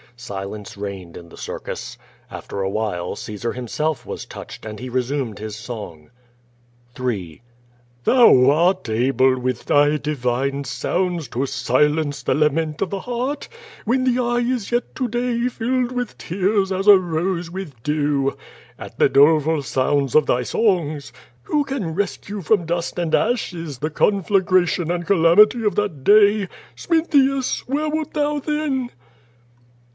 Silence 0.17 0.77
reigned 0.77 1.15
in 1.17 1.29
the 1.29 1.37
circus. 1.37 1.97
After 2.29 2.61
a 2.61 2.69
while 2.69 3.15
Caesar 3.15 3.53
himself 3.53 4.03
was 4.05 4.25
touched, 4.25 4.65
and 4.65 4.79
he 4.79 4.89
resumed 4.89 5.37
his 5.39 5.55
song: 5.55 6.09
III. 6.99 7.41
"Thou 8.03 8.49
art 8.49 8.87
able 8.89 9.37
with 9.39 9.65
thy 9.65 9.97
divine 9.97 10.63
sounds 10.63 11.27
To 11.29 11.45
silence 11.47 12.21
the 12.21 12.35
lament 12.35 12.81
of 12.83 12.91
the 12.91 13.01
heart 13.01 13.47
When 13.85 14.03
the 14.03 14.21
eye 14.21 14.39
is 14.39 14.71
yet 14.71 14.93
to 14.95 15.07
day 15.07 15.47
Filled 15.49 15.91
with 15.91 16.17
tears 16.17 16.71
as 16.71 16.87
a 16.87 16.97
rose 16.97 17.49
with 17.49 17.81
dew, 17.81 18.35
At 18.79 18.97
the 18.97 19.09
doleful 19.09 19.63
sounds 19.63 20.13
of 20.15 20.25
thy 20.27 20.43
songs. 20.43 21.11
Who 21.43 21.63
can 21.63 21.93
rescue 21.95 22.41
from 22.41 22.65
dust 22.67 22.97
and 22.99 23.13
ashes. 23.15 23.79
The 23.79 23.91
conflagration 23.91 24.91
and 24.91 25.05
calamity 25.05 25.63
of 25.63 25.75
that 25.75 26.03
day— 26.03 26.47
Smintheus! 26.75 27.67
where 27.67 27.89
wert 27.89 28.13
thou 28.13 28.39
then?" 28.39 28.91